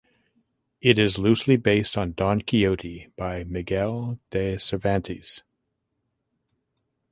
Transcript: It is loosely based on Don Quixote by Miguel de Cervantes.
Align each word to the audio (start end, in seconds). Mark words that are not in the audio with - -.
It 0.81 0.97
is 0.97 1.19
loosely 1.19 1.57
based 1.57 1.95
on 1.95 2.13
Don 2.13 2.41
Quixote 2.41 3.09
by 3.15 3.43
Miguel 3.43 4.17
de 4.31 4.57
Cervantes. 4.57 5.43